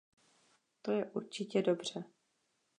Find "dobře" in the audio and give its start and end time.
1.61-2.03